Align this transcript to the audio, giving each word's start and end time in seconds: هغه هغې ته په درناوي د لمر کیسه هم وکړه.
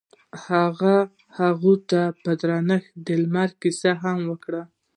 هغه 0.45 0.95
هغې 1.37 1.75
ته 1.89 2.01
په 2.21 2.31
درناوي 2.41 2.87
د 3.05 3.07
لمر 3.21 3.49
کیسه 3.61 3.91
هم 4.01 4.17
وکړه. 4.29 4.61